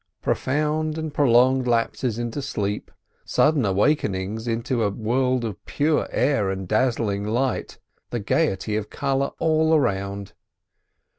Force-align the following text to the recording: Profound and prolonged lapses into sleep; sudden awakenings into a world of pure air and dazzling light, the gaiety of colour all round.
Profound 0.23 0.97
and 0.97 1.13
prolonged 1.13 1.67
lapses 1.67 2.17
into 2.17 2.41
sleep; 2.41 2.89
sudden 3.23 3.63
awakenings 3.65 4.47
into 4.47 4.81
a 4.83 4.89
world 4.89 5.45
of 5.45 5.63
pure 5.67 6.07
air 6.09 6.49
and 6.49 6.67
dazzling 6.67 7.23
light, 7.23 7.77
the 8.09 8.19
gaiety 8.19 8.75
of 8.75 8.89
colour 8.89 9.29
all 9.37 9.79
round. 9.79 10.33